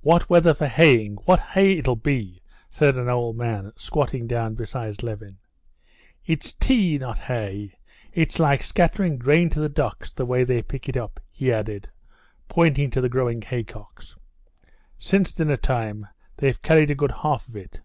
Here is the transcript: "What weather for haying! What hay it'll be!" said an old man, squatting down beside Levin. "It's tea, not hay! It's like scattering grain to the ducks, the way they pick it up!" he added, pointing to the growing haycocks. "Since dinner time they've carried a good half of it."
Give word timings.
"What 0.00 0.30
weather 0.30 0.54
for 0.54 0.68
haying! 0.68 1.16
What 1.24 1.40
hay 1.40 1.72
it'll 1.76 1.96
be!" 1.96 2.40
said 2.70 2.94
an 2.94 3.08
old 3.08 3.36
man, 3.36 3.72
squatting 3.74 4.28
down 4.28 4.54
beside 4.54 5.02
Levin. 5.02 5.38
"It's 6.24 6.52
tea, 6.52 6.98
not 6.98 7.18
hay! 7.18 7.74
It's 8.12 8.38
like 8.38 8.62
scattering 8.62 9.18
grain 9.18 9.50
to 9.50 9.58
the 9.58 9.68
ducks, 9.68 10.12
the 10.12 10.24
way 10.24 10.44
they 10.44 10.62
pick 10.62 10.88
it 10.88 10.96
up!" 10.96 11.18
he 11.32 11.52
added, 11.52 11.88
pointing 12.46 12.92
to 12.92 13.00
the 13.00 13.08
growing 13.08 13.42
haycocks. 13.42 14.14
"Since 15.00 15.34
dinner 15.34 15.56
time 15.56 16.06
they've 16.36 16.62
carried 16.62 16.92
a 16.92 16.94
good 16.94 17.10
half 17.10 17.48
of 17.48 17.56
it." 17.56 17.80